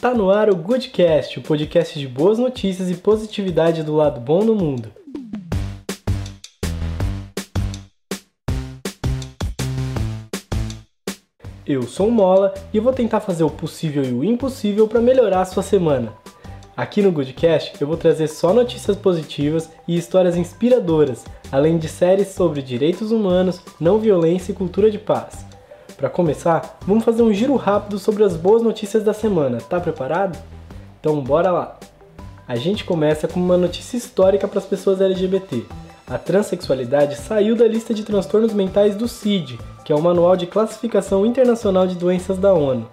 [0.00, 4.46] Tá no ar o Goodcast, o podcast de boas notícias e positividade do lado bom
[4.46, 4.92] do mundo.
[11.66, 15.40] Eu sou o Mola e vou tentar fazer o possível e o impossível para melhorar
[15.40, 16.12] a sua semana.
[16.76, 22.28] Aqui no Goodcast eu vou trazer só notícias positivas e histórias inspiradoras, além de séries
[22.28, 25.47] sobre direitos humanos, não violência e cultura de paz.
[25.98, 29.58] Para começar, vamos fazer um giro rápido sobre as boas notícias da semana.
[29.58, 30.38] Tá preparado?
[31.00, 31.76] Então bora lá.
[32.46, 35.64] A gente começa com uma notícia histórica para as pessoas LGBT.
[36.06, 40.46] A transexualidade saiu da lista de transtornos mentais do CID, que é o Manual de
[40.46, 42.88] Classificação Internacional de Doenças da ONU.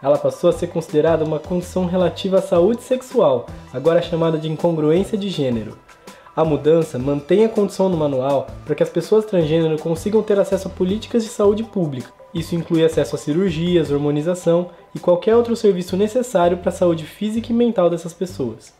[0.00, 5.18] Ela passou a ser considerada uma condição relativa à saúde sexual, agora chamada de incongruência
[5.18, 5.76] de gênero.
[6.36, 10.68] A mudança mantém a condição no manual para que as pessoas transgênero consigam ter acesso
[10.68, 15.96] a políticas de saúde pública, isso inclui acesso a cirurgias, hormonização e qualquer outro serviço
[15.96, 18.74] necessário para a saúde física e mental dessas pessoas.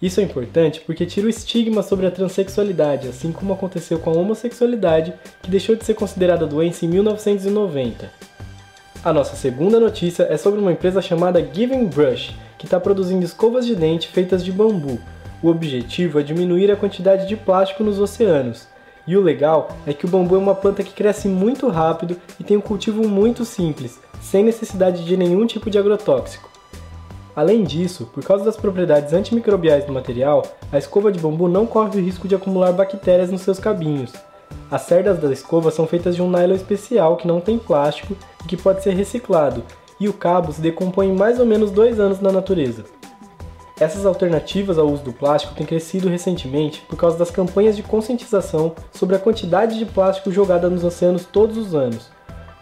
[0.00, 4.14] Isso é importante porque tira o estigma sobre a transexualidade, assim como aconteceu com a
[4.14, 8.08] homossexualidade, que deixou de ser considerada doença em 1990.
[9.04, 13.66] A nossa segunda notícia é sobre uma empresa chamada Giving Brush, que está produzindo escovas
[13.66, 15.00] de dente feitas de bambu.
[15.42, 18.68] O objetivo é diminuir a quantidade de plástico nos oceanos.
[19.06, 22.44] E o legal é que o bambu é uma planta que cresce muito rápido e
[22.44, 26.50] tem um cultivo muito simples, sem necessidade de nenhum tipo de agrotóxico.
[27.34, 31.98] Além disso, por causa das propriedades antimicrobiais do material, a escova de bambu não corre
[31.98, 34.12] o risco de acumular bactérias nos seus cabinhos.
[34.70, 38.48] As cerdas da escova são feitas de um nylon especial que não tem plástico e
[38.48, 39.64] que pode ser reciclado,
[39.98, 42.84] e o cabo se decompõe em mais ou menos dois anos na natureza.
[43.80, 48.74] Essas alternativas ao uso do plástico têm crescido recentemente por causa das campanhas de conscientização
[48.92, 52.10] sobre a quantidade de plástico jogada nos oceanos todos os anos.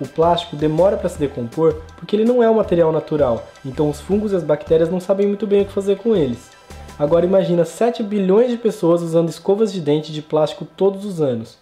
[0.01, 4.01] O plástico demora para se decompor porque ele não é um material natural, então os
[4.01, 6.51] fungos e as bactérias não sabem muito bem o que fazer com eles.
[6.99, 11.59] Agora imagina 7 bilhões de pessoas usando escovas de dente de plástico todos os anos.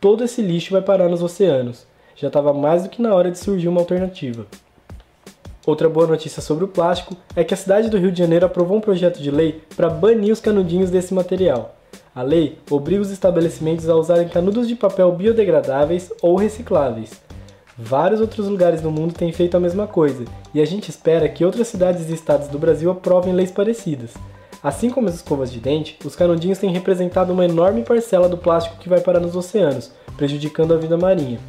[0.00, 1.86] Todo esse lixo vai parar nos oceanos.
[2.16, 4.46] Já estava mais do que na hora de surgir uma alternativa.
[5.66, 8.78] Outra boa notícia sobre o plástico é que a cidade do Rio de Janeiro aprovou
[8.78, 11.74] um projeto de lei para banir os canudinhos desse material.
[12.14, 17.20] A lei obriga os estabelecimentos a usarem canudos de papel biodegradáveis ou recicláveis.
[17.76, 21.44] Vários outros lugares do mundo têm feito a mesma coisa, e a gente espera que
[21.44, 24.14] outras cidades e estados do Brasil aprovem leis parecidas.
[24.62, 28.78] Assim como as escovas de dente, os canudinhos têm representado uma enorme parcela do plástico
[28.78, 31.40] que vai parar nos oceanos, prejudicando a vida marinha.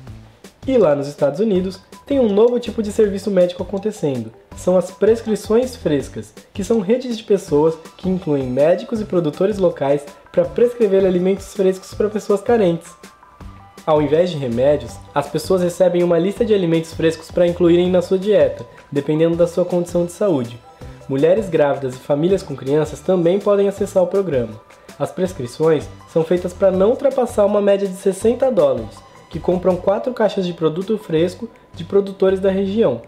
[0.67, 4.31] E lá nos Estados Unidos, tem um novo tipo de serviço médico acontecendo.
[4.55, 10.05] São as prescrições frescas, que são redes de pessoas que incluem médicos e produtores locais
[10.31, 12.89] para prescrever alimentos frescos para pessoas carentes.
[13.85, 18.01] Ao invés de remédios, as pessoas recebem uma lista de alimentos frescos para incluírem na
[18.01, 20.57] sua dieta, dependendo da sua condição de saúde.
[21.09, 24.59] Mulheres grávidas e famílias com crianças também podem acessar o programa.
[24.97, 28.97] As prescrições são feitas para não ultrapassar uma média de 60 dólares,
[29.29, 33.01] que compram quatro caixas de produto fresco de produtores da região.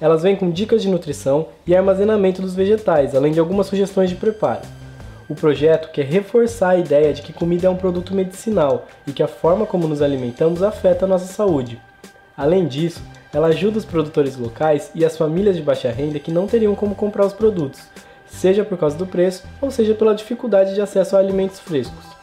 [0.00, 4.16] Elas vêm com dicas de nutrição e armazenamento dos vegetais, além de algumas sugestões de
[4.16, 4.62] preparo.
[5.28, 9.22] O projeto quer reforçar a ideia de que comida é um produto medicinal e que
[9.22, 11.80] a forma como nos alimentamos afeta a nossa saúde.
[12.36, 13.02] Além disso,
[13.32, 16.94] ela ajuda os produtores locais e as famílias de baixa renda que não teriam como
[16.94, 17.82] comprar os produtos,
[18.26, 22.17] seja por causa do preço ou seja pela dificuldade de acesso a alimentos frescos.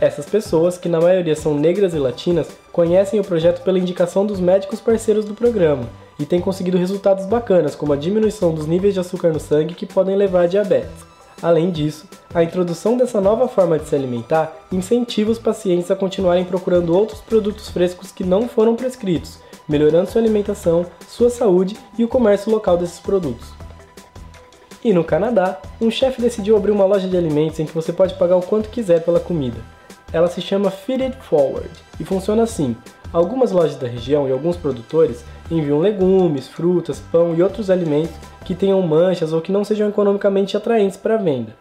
[0.00, 4.40] Essas pessoas, que na maioria são negras e latinas, conhecem o projeto pela indicação dos
[4.40, 5.86] médicos parceiros do programa
[6.18, 9.84] e têm conseguido resultados bacanas, como a diminuição dos níveis de açúcar no sangue que
[9.84, 11.04] podem levar a diabetes.
[11.42, 16.46] Além disso, a introdução dessa nova forma de se alimentar incentiva os pacientes a continuarem
[16.46, 19.38] procurando outros produtos frescos que não foram prescritos,
[19.68, 23.50] melhorando sua alimentação, sua saúde e o comércio local desses produtos.
[24.82, 28.14] E no Canadá, um chefe decidiu abrir uma loja de alimentos em que você pode
[28.14, 29.79] pagar o quanto quiser pela comida.
[30.12, 32.76] Ela se chama Feed Forward e funciona assim:
[33.12, 38.54] algumas lojas da região e alguns produtores enviam legumes, frutas, pão e outros alimentos que
[38.54, 41.54] tenham manchas ou que não sejam economicamente atraentes para venda.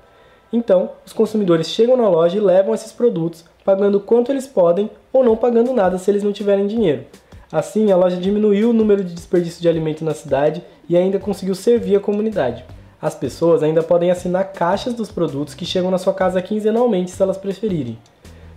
[0.52, 5.24] Então, os consumidores chegam na loja e levam esses produtos, pagando quanto eles podem ou
[5.24, 7.06] não pagando nada se eles não tiverem dinheiro.
[7.52, 11.54] Assim, a loja diminuiu o número de desperdício de alimento na cidade e ainda conseguiu
[11.54, 12.66] servir a comunidade.
[13.02, 17.22] As pessoas ainda podem assinar caixas dos produtos que chegam na sua casa quinzenalmente se
[17.22, 17.98] elas preferirem.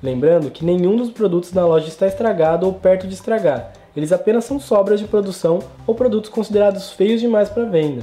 [0.03, 4.45] Lembrando que nenhum dos produtos na loja está estragado ou perto de estragar, eles apenas
[4.45, 8.03] são sobras de produção ou produtos considerados feios demais para venda.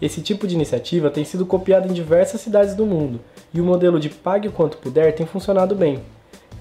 [0.00, 3.20] Esse tipo de iniciativa tem sido copiado em diversas cidades do mundo,
[3.52, 6.00] e o modelo de pague o quanto puder tem funcionado bem.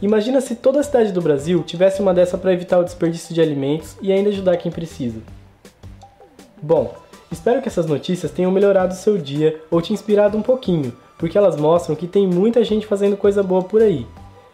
[0.02, 3.42] Imagina se toda a cidade do Brasil tivesse uma dessa para evitar o desperdício de
[3.42, 5.22] alimentos e ainda ajudar quem precisa.
[6.62, 6.94] Bom,
[7.32, 11.38] Espero que essas notícias tenham melhorado o seu dia ou te inspirado um pouquinho, porque
[11.38, 14.06] elas mostram que tem muita gente fazendo coisa boa por aí.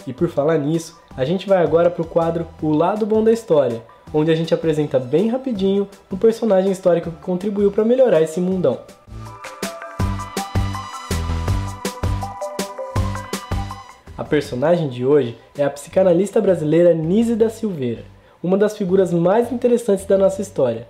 [0.07, 3.31] E por falar nisso, a gente vai agora para o quadro O Lado Bom da
[3.31, 3.83] História,
[4.13, 8.79] onde a gente apresenta bem rapidinho um personagem histórico que contribuiu para melhorar esse mundão.
[14.17, 18.03] A personagem de hoje é a psicanalista brasileira Nise da Silveira,
[18.41, 20.87] uma das figuras mais interessantes da nossa história.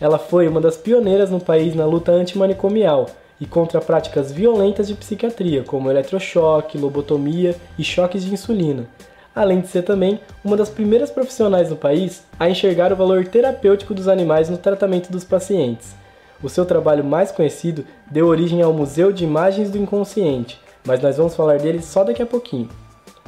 [0.00, 3.06] Ela foi uma das pioneiras no país na luta antimanicomial
[3.40, 8.86] e contra práticas violentas de psiquiatria, como eletrochoque, lobotomia e choques de insulina,
[9.34, 13.94] além de ser também uma das primeiras profissionais no país a enxergar o valor terapêutico
[13.94, 15.94] dos animais no tratamento dos pacientes.
[16.42, 21.16] O seu trabalho mais conhecido deu origem ao Museu de Imagens do Inconsciente, mas nós
[21.16, 22.68] vamos falar dele só daqui a pouquinho.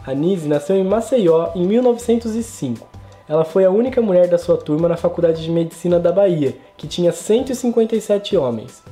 [0.05, 2.89] A Nise nasceu em Maceió em 1905.
[3.29, 6.89] Ela foi a única mulher da sua turma na Faculdade de Medicina da Bahia, que
[6.89, 8.83] tinha 157 homens.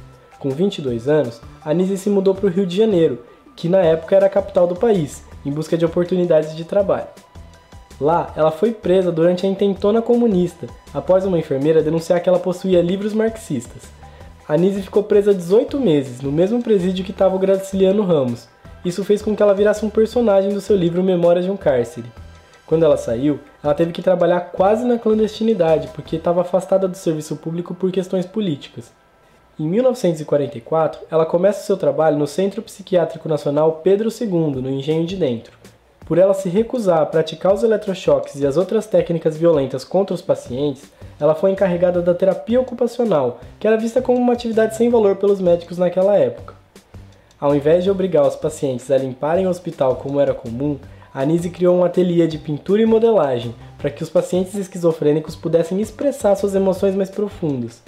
[0.41, 3.19] Com 22 anos, a Nise se mudou para o Rio de Janeiro,
[3.55, 7.09] que na época era a capital do país, em busca de oportunidades de trabalho.
[8.01, 12.81] Lá, ela foi presa durante a intentona comunista, após uma enfermeira denunciar que ela possuía
[12.81, 13.83] livros marxistas.
[14.49, 18.49] A Nise ficou presa 18 meses, no mesmo presídio que estava o Graciliano Ramos.
[18.83, 22.11] Isso fez com que ela virasse um personagem do seu livro Memórias de um Cárcere.
[22.65, 27.37] Quando ela saiu, ela teve que trabalhar quase na clandestinidade, porque estava afastada do serviço
[27.37, 28.91] público por questões políticas.
[29.61, 35.17] Em 1944, ela começa seu trabalho no Centro Psiquiátrico Nacional Pedro II, no Engenho de
[35.17, 35.53] Dentro.
[36.07, 40.23] Por ela se recusar a praticar os eletrochoques e as outras técnicas violentas contra os
[40.23, 40.91] pacientes,
[41.21, 45.43] ela foi encarregada da terapia ocupacional, que era vista como uma atividade sem valor pelos
[45.43, 46.55] médicos naquela época.
[47.39, 50.79] Ao invés de obrigar os pacientes a limparem o hospital como era comum,
[51.13, 55.83] a Anise criou um ateliê de pintura e modelagem para que os pacientes esquizofrênicos pudessem
[55.83, 57.83] expressar suas emoções mais profundas.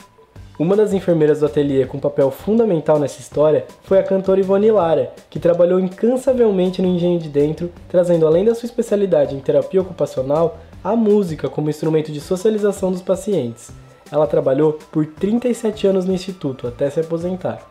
[0.58, 5.10] Uma das enfermeiras do ateliê com papel fundamental nessa história foi a cantora Ivone Lara,
[5.30, 10.58] que trabalhou incansavelmente no Engenho de Dentro, trazendo além da sua especialidade em terapia ocupacional,
[10.84, 13.70] a música como instrumento de socialização dos pacientes.
[14.10, 17.66] Ela trabalhou por 37 anos no instituto, até se aposentar.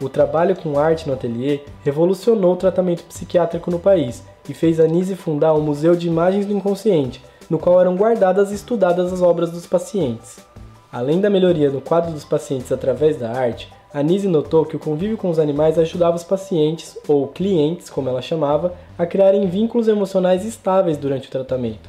[0.00, 4.88] O trabalho com arte no ateliê revolucionou o tratamento psiquiátrico no país e fez a
[4.88, 9.22] Nise fundar o Museu de Imagens do Inconsciente, no qual eram guardadas e estudadas as
[9.22, 10.51] obras dos pacientes.
[10.92, 14.78] Além da melhoria no quadro dos pacientes através da arte, a Nise notou que o
[14.78, 19.88] convívio com os animais ajudava os pacientes, ou clientes, como ela chamava, a criarem vínculos
[19.88, 21.88] emocionais estáveis durante o tratamento.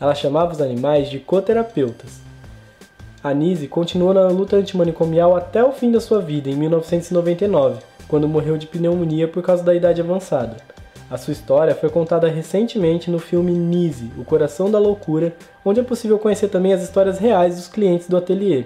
[0.00, 2.20] Ela chamava os animais de coterapeutas.
[3.24, 8.28] A Nise continuou na luta antimanicomial até o fim da sua vida, em 1999, quando
[8.28, 10.73] morreu de pneumonia por causa da idade avançada.
[11.10, 15.82] A sua história foi contada recentemente no filme Nise, O Coração da Loucura, onde é
[15.82, 18.64] possível conhecer também as histórias reais dos clientes do ateliê.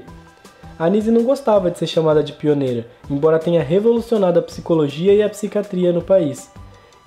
[0.78, 5.20] A Nise não gostava de ser chamada de pioneira, embora tenha revolucionado a psicologia e
[5.20, 6.48] a psiquiatria no país.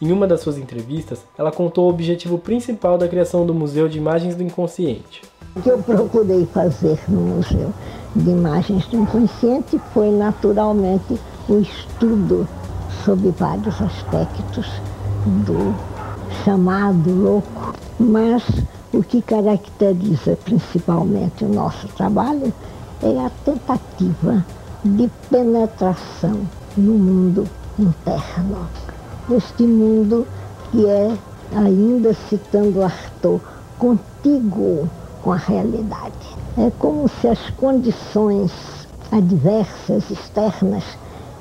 [0.01, 3.97] Em uma das suas entrevistas, ela contou o objetivo principal da criação do Museu de
[3.97, 5.21] Imagens do Inconsciente.
[5.55, 7.73] O que eu procurei fazer no Museu
[8.13, 11.17] de Imagens do Inconsciente foi naturalmente
[11.47, 12.45] o estudo
[13.05, 14.67] sobre vários aspectos
[15.25, 15.75] do
[16.43, 18.43] chamado louco, mas
[18.93, 22.51] o que caracteriza principalmente o nosso trabalho
[23.01, 24.45] é a tentativa
[24.83, 26.41] de penetração
[26.75, 27.47] no mundo
[27.77, 28.67] interno.
[29.29, 30.27] Este mundo
[30.71, 31.15] que é,
[31.55, 33.39] ainda citando Arthur,
[33.77, 34.89] contíguo
[35.21, 36.35] com a realidade.
[36.57, 38.51] É como se as condições
[39.11, 40.83] adversas, externas,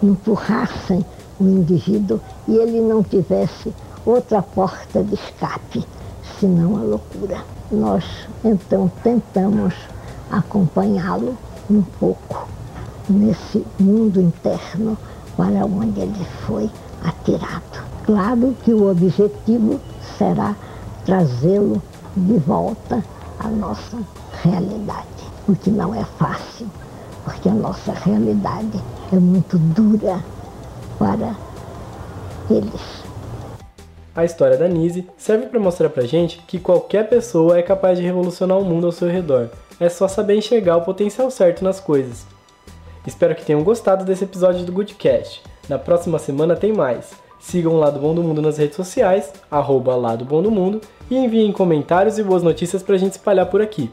[0.02, 1.04] empurrassem
[1.40, 3.73] o indivíduo e ele não tivesse
[4.04, 5.85] outra porta de escape,
[6.38, 7.38] senão a loucura.
[7.73, 8.04] Nós
[8.44, 9.75] então tentamos
[10.30, 11.37] acompanhá-lo
[11.70, 12.47] um pouco
[13.09, 14.97] nesse mundo interno
[15.37, 16.70] para onde ele foi
[17.04, 17.85] atirado.
[18.04, 19.80] Claro que o objetivo
[20.18, 20.54] será
[21.04, 21.80] trazê-lo
[22.16, 23.02] de volta
[23.38, 23.99] à nossa
[24.42, 25.06] realidade,
[25.49, 26.66] o que não é fácil,
[27.25, 28.80] porque a nossa realidade
[29.12, 30.20] é muito dura
[31.00, 31.35] para
[32.50, 33.02] eles.
[34.14, 38.04] A história da Nise serve para mostrar pra gente que qualquer pessoa é capaz de
[38.04, 39.49] revolucionar o mundo ao seu redor.
[39.80, 42.26] É só saber enxergar o potencial certo nas coisas.
[43.07, 45.42] Espero que tenham gostado desse episódio do Goodcast.
[45.71, 47.12] Na próxima semana tem mais.
[47.40, 51.16] Sigam o Lado Bom do Mundo nas redes sociais, arroba Lado Bom do Mundo, e
[51.16, 53.90] enviem comentários e boas notícias pra gente espalhar por aqui.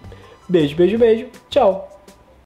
[0.50, 1.28] Beijo, beijo, beijo.
[1.50, 1.97] Tchau!